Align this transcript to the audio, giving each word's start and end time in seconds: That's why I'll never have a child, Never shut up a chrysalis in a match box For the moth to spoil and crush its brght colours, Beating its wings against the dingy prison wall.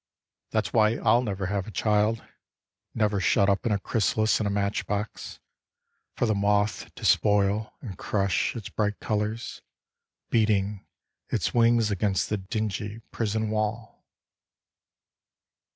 That's 0.49 0.73
why 0.73 0.97
I'll 0.97 1.21
never 1.21 1.45
have 1.45 1.67
a 1.67 1.71
child, 1.71 2.23
Never 2.95 3.19
shut 3.19 3.51
up 3.51 3.63
a 3.67 3.77
chrysalis 3.77 4.39
in 4.39 4.47
a 4.47 4.49
match 4.49 4.87
box 4.87 5.39
For 6.15 6.25
the 6.25 6.33
moth 6.33 6.91
to 6.95 7.05
spoil 7.05 7.73
and 7.81 7.95
crush 7.99 8.55
its 8.55 8.67
brght 8.69 8.97
colours, 8.99 9.61
Beating 10.31 10.87
its 11.29 11.53
wings 11.53 11.91
against 11.91 12.29
the 12.31 12.37
dingy 12.37 13.01
prison 13.11 13.51
wall. 13.51 14.03